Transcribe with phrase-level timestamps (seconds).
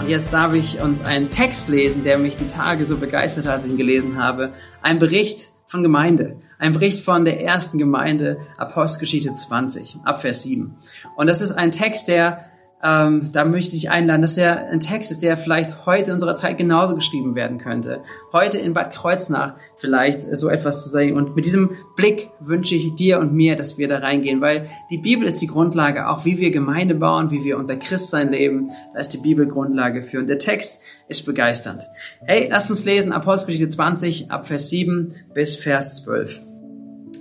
[0.00, 3.54] Und jetzt darf ich uns einen Text lesen, der mich die Tage so begeistert hat,
[3.54, 4.52] als ich ihn gelesen habe.
[4.80, 6.36] Ein Bericht von Gemeinde.
[6.58, 10.76] Ein Bericht von der ersten Gemeinde, Apostelgeschichte 20, Abvers 7.
[11.16, 12.47] Und das ist ein Text, der
[12.82, 16.36] ähm, da möchte ich einladen, dass der ein Text ist, der vielleicht heute in unserer
[16.36, 18.02] Zeit genauso geschrieben werden könnte.
[18.32, 21.14] Heute in Bad Kreuznach vielleicht so etwas zu sagen.
[21.14, 24.98] Und mit diesem Blick wünsche ich dir und mir, dass wir da reingehen, weil die
[24.98, 28.70] Bibel ist die Grundlage, auch wie wir Gemeinde bauen, wie wir unser Christsein leben.
[28.92, 30.20] Da ist die Bibel Grundlage für.
[30.20, 31.84] Und der Text ist begeisternd.
[32.20, 36.47] Hey, lass uns lesen Apostelgeschichte 20 ab Vers 7 bis Vers 12.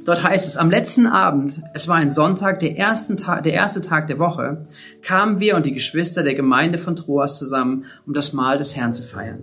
[0.07, 3.81] Dort heißt es, am letzten Abend, es war ein Sonntag, der, ersten Tag, der erste
[3.81, 4.65] Tag der Woche,
[5.01, 8.93] kamen wir und die Geschwister der Gemeinde von Troas zusammen, um das Mahl des Herrn
[8.93, 9.41] zu feiern.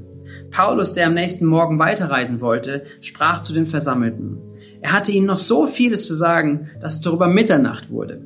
[0.50, 4.38] Paulus, der am nächsten Morgen weiterreisen wollte, sprach zu den Versammelten.
[4.80, 8.22] Er hatte ihnen noch so vieles zu sagen, dass es darüber Mitternacht wurde.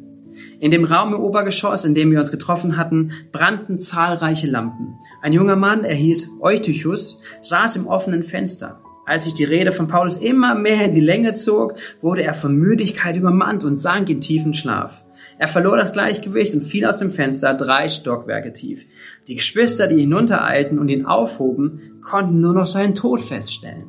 [0.60, 4.94] In dem Raum im Obergeschoss, in dem wir uns getroffen hatten, brannten zahlreiche Lampen.
[5.22, 8.80] Ein junger Mann, er hieß Eutychus, saß im offenen Fenster.
[9.08, 12.54] Als sich die Rede von Paulus immer mehr in die Länge zog, wurde er von
[12.54, 15.06] Müdigkeit übermannt und sank in tiefen Schlaf.
[15.38, 18.84] Er verlor das Gleichgewicht und fiel aus dem Fenster drei Stockwerke tief.
[19.26, 23.86] Die Geschwister, die hinuntereilten und ihn aufhoben, konnten nur noch seinen Tod feststellen.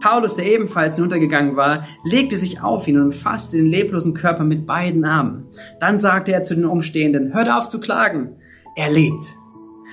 [0.00, 4.64] Paulus, der ebenfalls hinuntergegangen war, legte sich auf ihn und umfasste den leblosen Körper mit
[4.64, 5.48] beiden Armen.
[5.80, 8.36] Dann sagte er zu den Umstehenden, hört auf zu klagen,
[8.74, 9.34] er lebt.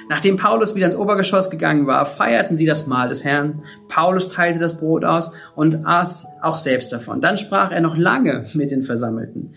[0.10, 3.64] Nachdem Paulus wieder ins Obergeschoss gegangen war, feierten sie das Mahl des Herrn.
[3.90, 7.22] Paulus teilte das Brot aus und aß auch selbst davon.
[7.22, 9.54] Dann sprach er noch lange mit den Versammelten.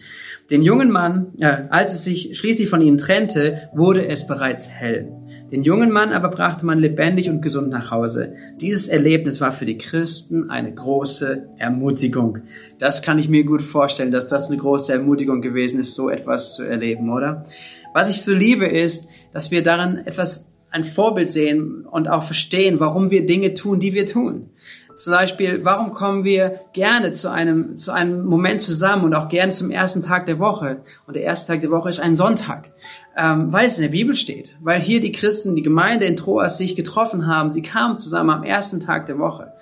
[0.50, 5.12] Den jungen Mann, äh, als es sich schließlich von ihnen trennte, wurde es bereits hell.
[5.50, 8.34] Den jungen Mann aber brachte man lebendig und gesund nach Hause.
[8.60, 12.38] Dieses Erlebnis war für die Christen eine große Ermutigung.
[12.78, 16.54] Das kann ich mir gut vorstellen, dass das eine große Ermutigung gewesen ist, so etwas
[16.54, 17.42] zu erleben, oder?
[17.92, 22.78] Was ich so liebe ist, dass wir darin etwas, ein Vorbild sehen und auch verstehen,
[22.78, 24.50] warum wir Dinge tun, die wir tun.
[24.94, 29.50] Zum Beispiel, warum kommen wir gerne zu einem, zu einem Moment zusammen und auch gerne
[29.50, 30.82] zum ersten Tag der Woche?
[31.06, 32.70] Und der erste Tag der Woche ist ein Sonntag,
[33.16, 34.56] ähm, weil es in der Bibel steht.
[34.60, 37.50] Weil hier die Christen, die Gemeinde in Troas sich getroffen haben.
[37.50, 39.52] Sie kamen zusammen am ersten Tag der Woche.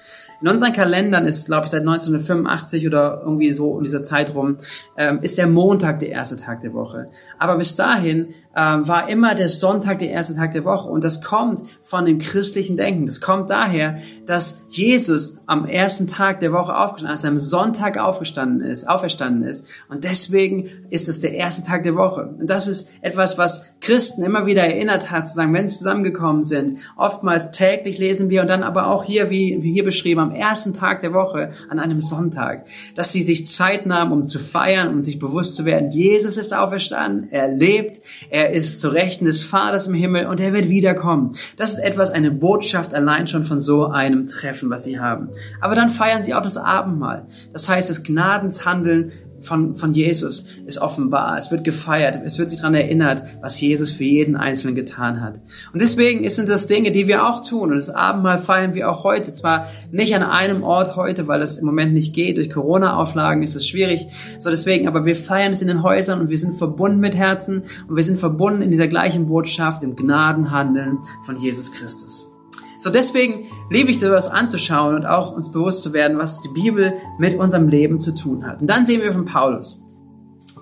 [0.41, 4.59] In unseren Kalendern ist, glaube ich, seit 1985 oder irgendwie so in dieser Zeit rum,
[4.97, 7.09] ähm, ist der Montag der erste Tag der Woche.
[7.38, 10.88] Aber bis dahin war immer der Sonntag der erste Tag der Woche.
[10.88, 13.06] Und das kommt von dem christlichen Denken.
[13.06, 18.60] Das kommt daher, dass Jesus am ersten Tag der Woche aufgestanden ist, am Sonntag aufgestanden
[18.60, 19.68] ist, auferstanden ist.
[19.88, 22.34] Und deswegen ist es der erste Tag der Woche.
[22.38, 26.42] Und das ist etwas, was Christen immer wieder erinnert hat, zu sagen, wenn sie zusammengekommen
[26.42, 26.78] sind.
[26.97, 30.74] Oftmals täglich lesen wir und dann aber auch hier, wie, wie hier beschrieben, am ersten
[30.74, 35.02] Tag der Woche, an einem Sonntag, dass sie sich Zeit nahmen, um zu feiern, um
[35.02, 39.86] sich bewusst zu werden, Jesus ist auferstanden, er lebt, er ist zu Rechten des Vaters
[39.86, 41.34] im Himmel und er wird wiederkommen.
[41.56, 45.28] Das ist etwas, eine Botschaft allein schon von so einem Treffen, was sie haben.
[45.60, 47.26] Aber dann feiern sie auch das Abendmahl.
[47.53, 51.37] Das heißt, das Gnadenshandeln von, von Jesus ist offenbar.
[51.37, 52.19] Es wird gefeiert.
[52.25, 55.38] Es wird sich daran erinnert, was Jesus für jeden Einzelnen getan hat.
[55.72, 57.71] Und deswegen sind das Dinge, die wir auch tun.
[57.71, 59.32] Und das Abendmahl feiern wir auch heute.
[59.32, 62.37] Zwar nicht an einem Ort heute, weil es im Moment nicht geht.
[62.37, 64.06] Durch Corona-Auflagen ist es schwierig.
[64.38, 67.62] So deswegen, aber wir feiern es in den Häusern und wir sind verbunden mit Herzen
[67.88, 72.32] und wir sind verbunden in dieser gleichen Botschaft, im Gnadenhandeln von Jesus Christus.
[72.81, 76.94] So deswegen liebe ich sowas anzuschauen und auch uns bewusst zu werden, was die Bibel
[77.18, 78.60] mit unserem Leben zu tun hat.
[78.60, 79.82] Und dann sehen wir von Paulus.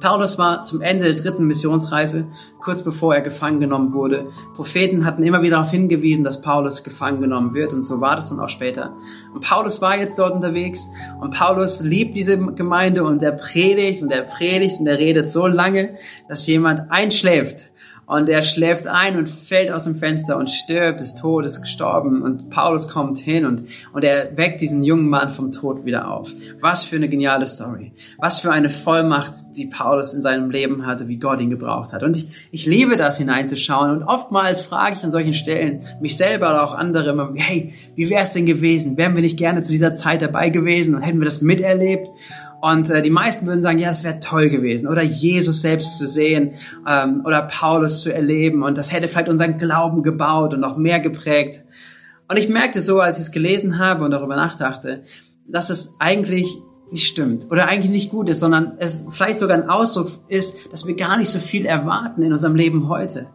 [0.01, 2.27] Paulus war zum Ende der dritten Missionsreise,
[2.61, 4.29] kurz bevor er gefangen genommen wurde.
[4.55, 8.29] Propheten hatten immer wieder darauf hingewiesen, dass Paulus gefangen genommen wird und so war das
[8.29, 8.95] dann auch später.
[9.35, 10.87] Und Paulus war jetzt dort unterwegs
[11.21, 15.47] und Paulus liebt diese Gemeinde und er predigt und er predigt und er redet so
[15.47, 15.97] lange,
[16.29, 17.71] dass jemand einschläft
[18.07, 22.23] und er schläft ein und fällt aus dem Fenster und stirbt, ist tot, ist gestorben.
[22.23, 26.33] Und Paulus kommt hin und, und er weckt diesen jungen Mann vom Tod wieder auf.
[26.61, 27.93] Was für eine geniale Story.
[28.19, 32.05] Was für eine Vollmacht, die Paulus in seinem Leben hatte, wie Gott ihn gebraucht hat.
[32.05, 33.91] Und ich, ich liebe das hineinzuschauen.
[33.91, 38.09] Und oftmals frage ich an solchen Stellen mich selber oder auch andere immer, hey, wie
[38.09, 38.97] wäre es denn gewesen?
[38.97, 42.09] Wären wir nicht gerne zu dieser Zeit dabei gewesen und hätten wir das miterlebt?
[42.61, 44.89] Und äh, die meisten würden sagen, ja, das wäre toll gewesen.
[44.89, 46.55] Oder Jesus selbst zu sehen
[46.89, 48.63] ähm, oder Paulus zu erleben.
[48.63, 51.61] Und das hätte vielleicht unseren Glauben gebaut und noch mehr geprägt.
[52.29, 55.05] Und ich merkte so, als ich es gelesen habe und darüber nachdachte,
[55.47, 56.59] dass es eigentlich
[56.91, 60.87] nicht stimmt oder eigentlich nicht gut ist, sondern es vielleicht sogar ein Ausdruck ist, dass
[60.87, 63.27] wir gar nicht so viel erwarten in unserem Leben heute.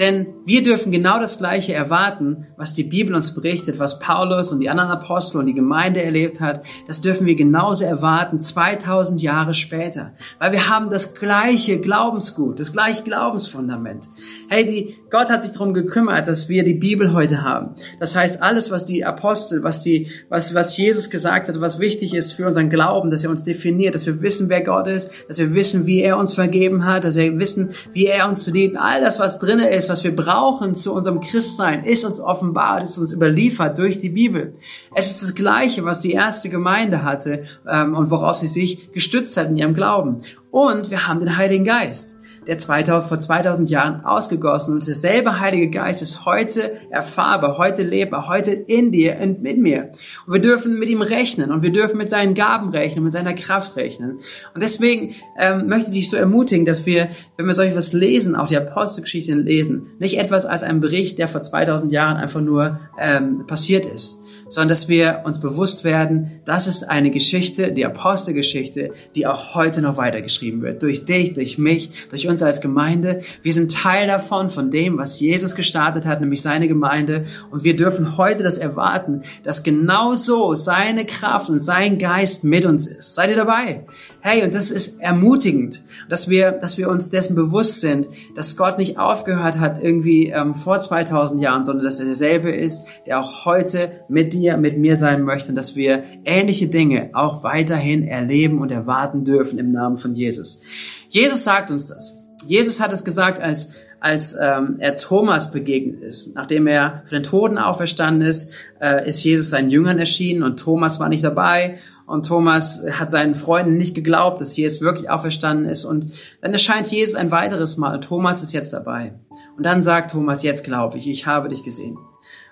[0.00, 4.60] Denn wir dürfen genau das Gleiche erwarten, was die Bibel uns berichtet, was Paulus und
[4.60, 6.62] die anderen Apostel und die Gemeinde erlebt hat.
[6.86, 10.14] Das dürfen wir genauso erwarten 2000 Jahre später.
[10.38, 14.06] Weil wir haben das gleiche Glaubensgut, das gleiche Glaubensfundament.
[14.48, 17.74] Hey, die, Gott hat sich darum gekümmert, dass wir die Bibel heute haben.
[17.98, 22.14] Das heißt, alles, was die Apostel, was die, was, was Jesus gesagt hat, was wichtig
[22.14, 25.38] ist für unseren Glauben, dass er uns definiert, dass wir wissen, wer Gott ist, dass
[25.38, 28.76] wir wissen, wie er uns vergeben hat, dass wir wissen, wie er uns liebt.
[28.76, 32.98] All das, was drinne ist, was wir brauchen zu unserem Christsein, ist uns offenbart, ist
[32.98, 34.54] uns überliefert durch die Bibel.
[34.94, 39.36] Es ist das Gleiche, was die erste Gemeinde hatte ähm, und worauf sie sich gestützt
[39.36, 40.22] hat in ihrem Glauben.
[40.50, 42.16] Und wir haben den Heiligen Geist
[42.50, 48.26] der 2000, vor 2000 Jahren ausgegossen und derselbe Heilige Geist ist heute erfahrbar, heute lebbar,
[48.26, 49.92] heute in dir und mit mir.
[50.26, 53.34] Und wir dürfen mit ihm rechnen und wir dürfen mit seinen Gaben rechnen, mit seiner
[53.34, 54.18] Kraft rechnen.
[54.52, 58.34] Und deswegen ähm, möchte ich dich so ermutigen, dass wir, wenn wir solch was lesen,
[58.34, 62.80] auch die Apostelgeschichte lesen, nicht etwas als einen Bericht, der vor 2000 Jahren einfach nur
[62.98, 64.19] ähm, passiert ist,
[64.50, 69.80] sondern dass wir uns bewusst werden, das ist eine Geschichte, die Apostelgeschichte, die auch heute
[69.80, 70.82] noch weitergeschrieben wird.
[70.82, 73.22] Durch dich, durch mich, durch uns als Gemeinde.
[73.42, 77.26] Wir sind Teil davon, von dem, was Jesus gestartet hat, nämlich seine Gemeinde.
[77.50, 82.86] Und wir dürfen heute das erwarten, dass genauso seine Kraft und sein Geist mit uns
[82.86, 83.14] ist.
[83.14, 83.86] Seid ihr dabei?
[84.22, 85.80] Hey, und das ist ermutigend,
[86.10, 90.56] dass wir, dass wir uns dessen bewusst sind, dass Gott nicht aufgehört hat irgendwie ähm,
[90.56, 94.96] vor 2000 Jahren, sondern dass er derselbe ist, der auch heute mit dir, mit mir
[94.96, 99.98] sein möchte und dass wir ähnliche Dinge auch weiterhin erleben und erwarten dürfen im Namen
[99.98, 100.62] von Jesus.
[101.08, 102.18] Jesus sagt uns das.
[102.46, 106.34] Jesus hat es gesagt, als als ähm, er Thomas begegnet ist.
[106.34, 110.98] Nachdem er von den Toten auferstanden ist, äh, ist Jesus seinen Jüngern erschienen und Thomas
[110.98, 115.84] war nicht dabei und Thomas hat seinen Freunden nicht geglaubt, dass Jesus wirklich auferstanden ist.
[115.84, 118.00] Und dann erscheint Jesus ein weiteres Mal.
[118.00, 119.12] Thomas ist jetzt dabei.
[119.56, 121.98] Und dann sagt Thomas, jetzt glaube ich, ich habe dich gesehen.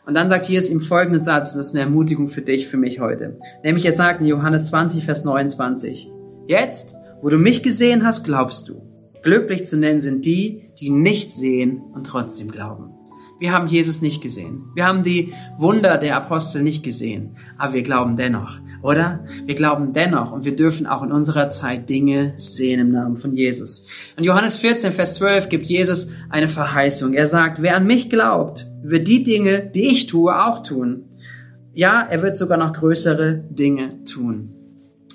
[0.08, 2.98] Und dann sagt Jesus ihm folgenden Satz, das ist eine Ermutigung für dich, für mich
[2.98, 3.36] heute.
[3.62, 6.10] Nämlich er sagt in Johannes 20, Vers 29,
[6.46, 8.80] Jetzt, wo du mich gesehen hast, glaubst du.
[9.22, 12.94] Glücklich zu nennen sind die, die nicht sehen und trotzdem glauben.
[13.38, 14.70] Wir haben Jesus nicht gesehen.
[14.74, 17.36] Wir haben die Wunder der Apostel nicht gesehen.
[17.58, 19.24] Aber wir glauben dennoch, oder?
[19.44, 23.32] Wir glauben dennoch und wir dürfen auch in unserer Zeit Dinge sehen im Namen von
[23.32, 23.86] Jesus.
[24.16, 27.12] In Johannes 14, Vers 12 gibt Jesus eine Verheißung.
[27.12, 31.04] Er sagt, wer an mich glaubt, wird die Dinge, die ich tue, auch tun.
[31.72, 34.54] Ja, er wird sogar noch größere Dinge tun.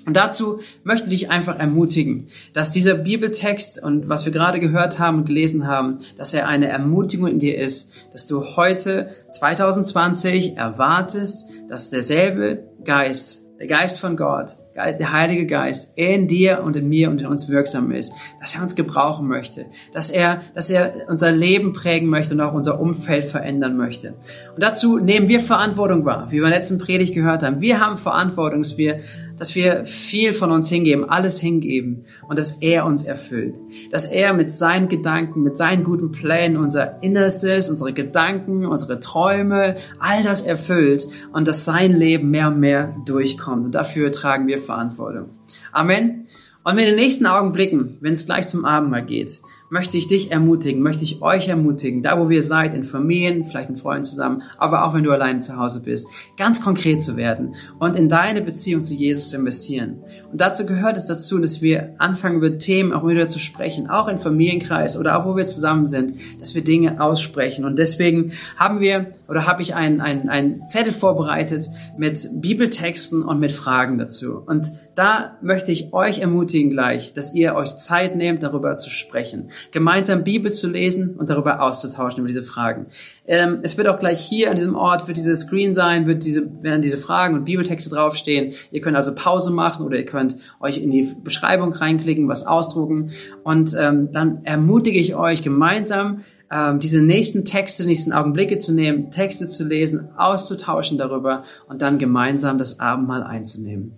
[0.06, 5.20] Und dazu möchte ich einfach ermutigen, dass dieser Bibeltext und was wir gerade gehört haben
[5.20, 11.50] und gelesen haben, dass er eine Ermutigung in dir ist, dass du heute 2020 erwartest,
[11.70, 17.10] dass derselbe Geist der Geist von Gott, der Heilige Geist in dir und in mir
[17.10, 21.32] und in uns wirksam ist, dass er uns gebrauchen möchte, dass er, dass er unser
[21.32, 24.16] Leben prägen möchte und auch unser Umfeld verändern möchte.
[24.54, 27.62] Und dazu nehmen wir Verantwortung wahr, wie wir in der letzten Predigt gehört haben.
[27.62, 29.02] Wir haben Verantwortung, dass wir
[29.38, 33.56] dass wir viel von uns hingeben, alles hingeben und dass er uns erfüllt.
[33.92, 39.76] Dass er mit seinen Gedanken, mit seinen guten Plänen unser Innerstes, unsere Gedanken, unsere Träume,
[40.00, 43.66] all das erfüllt und dass sein Leben mehr und mehr durchkommt.
[43.66, 45.30] Und dafür tragen wir Verantwortung.
[45.72, 46.28] Amen.
[46.64, 49.42] Und in den nächsten Augenblicken, wenn es gleich zum Abendmahl geht,
[49.74, 53.72] möchte ich dich ermutigen, möchte ich euch ermutigen, da wo wir seid, in Familien, vielleicht
[53.72, 57.56] mit Freunden zusammen, aber auch wenn du allein zu Hause bist, ganz konkret zu werden
[57.80, 60.04] und in deine Beziehung zu Jesus zu investieren.
[60.32, 64.08] Und dazu gehört es dazu, dass wir anfangen über Themen auch wieder zu sprechen, auch
[64.08, 67.66] im Familienkreis oder auch wo wir zusammen sind, dass wir Dinge aussprechen.
[67.66, 73.52] Und deswegen haben wir oder habe ich einen ein Zettel vorbereitet mit Bibeltexten und mit
[73.52, 74.44] Fragen dazu.
[74.46, 79.50] Und da möchte ich euch ermutigen gleich, dass ihr euch Zeit nehmt, darüber zu sprechen,
[79.72, 82.88] gemeinsam Bibel zu lesen und darüber auszutauschen über diese Fragen.
[83.26, 86.64] Ähm, es wird auch gleich hier an diesem Ort, wird diese Screen sein, wird diese,
[86.64, 88.54] werden diese Fragen und Bibeltexte draufstehen.
[88.72, 93.12] Ihr könnt also Pause machen oder ihr könnt euch in die Beschreibung reinklicken, was ausdrucken.
[93.44, 96.22] Und ähm, dann ermutige ich euch gemeinsam,
[96.54, 101.98] ähm, diese nächsten Texte, nächsten Augenblicke zu nehmen, Texte zu lesen, auszutauschen darüber und dann
[101.98, 103.96] gemeinsam das Abendmahl einzunehmen.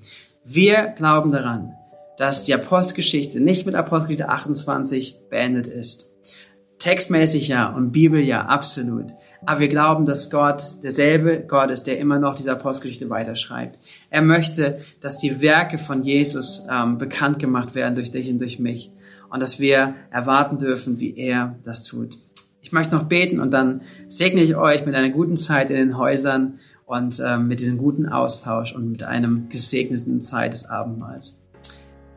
[0.48, 1.74] Wir glauben daran,
[2.20, 6.14] dass die Apostelgeschichte nicht mit Apostelgeschichte 28 beendet ist.
[6.78, 9.08] Textmäßig ja und Bibel ja, absolut.
[9.48, 13.80] Aber wir glauben, dass Gott derselbe Gott ist, der immer noch diese Apostelgeschichte weiterschreibt.
[14.12, 18.60] Er möchte, dass die Werke von Jesus ähm, bekannt gemacht werden durch dich und durch
[18.60, 18.92] mich.
[19.32, 22.20] Und dass wir erwarten dürfen, wie er das tut.
[22.62, 25.98] Ich möchte noch beten und dann segne ich euch mit einer guten Zeit in den
[25.98, 31.42] Häusern und äh, mit diesem guten Austausch und mit einem gesegneten Zeit des Abendmahls.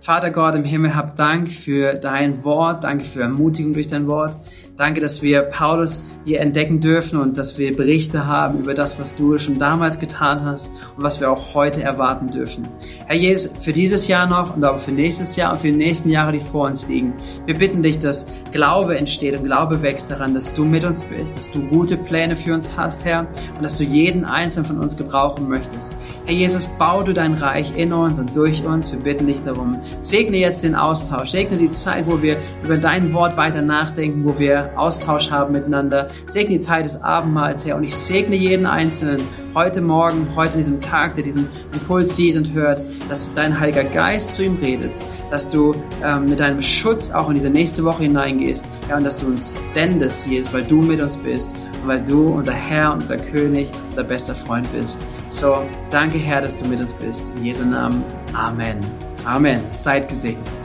[0.00, 4.36] Vater Gott im Himmel, hab Dank für dein Wort, danke für Ermutigung durch dein Wort.
[4.76, 9.16] Danke, dass wir Paulus hier entdecken dürfen und dass wir Berichte haben über das, was
[9.16, 12.68] du schon damals getan hast und was wir auch heute erwarten dürfen.
[13.08, 16.10] Herr Jesus, für dieses Jahr noch und auch für nächstes Jahr und für die nächsten
[16.10, 17.14] Jahre, die vor uns liegen,
[17.46, 21.34] wir bitten dich, dass Glaube entsteht und Glaube wächst daran, dass du mit uns bist,
[21.34, 24.98] dass du gute Pläne für uns hast, Herr, und dass du jeden einzelnen von uns
[24.98, 25.96] gebrauchen möchtest.
[26.26, 28.92] Herr Jesus, bau du dein Reich in uns und durch uns.
[28.92, 29.78] Wir bitten dich darum.
[30.02, 34.38] Segne jetzt den Austausch, segne die Zeit, wo wir über dein Wort weiter nachdenken, wo
[34.38, 36.10] wir Austausch haben miteinander.
[36.26, 37.76] Segne die Zeit des Abendmahls, Herr.
[37.76, 39.22] Und ich segne jeden Einzelnen
[39.54, 43.84] heute Morgen, heute an diesem Tag, der diesen Impuls sieht und hört, dass dein Heiliger
[43.84, 44.98] Geist zu ihm redet,
[45.30, 49.18] dass du ähm, mit deinem Schutz auch in diese nächste Woche hineingehst, ja, und dass
[49.18, 53.16] du uns sendest, Jesus, weil du mit uns bist und weil du unser Herr, unser
[53.18, 55.04] König, unser bester Freund bist.
[55.28, 57.36] So, danke Herr, dass du mit uns bist.
[57.36, 58.02] In Jesu Namen.
[58.32, 58.78] Amen.
[59.24, 59.60] Amen.
[59.72, 60.57] Seid gesegnet.